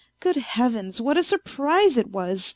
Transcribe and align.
Good 0.19 0.37
Heavens, 0.37 0.99
what 0.99 1.15
a 1.15 1.21
surprise 1.21 1.95
it 1.95 2.09
was 2.09 2.49